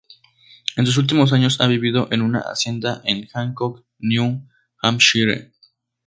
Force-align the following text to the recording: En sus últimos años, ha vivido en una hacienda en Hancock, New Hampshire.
En 0.77 0.87
sus 0.87 0.97
últimos 0.97 1.31
años, 1.31 1.61
ha 1.61 1.67
vivido 1.67 2.07
en 2.09 2.23
una 2.23 2.39
hacienda 2.39 3.01
en 3.05 3.27
Hancock, 3.31 3.85
New 3.99 4.47
Hampshire. 4.81 5.51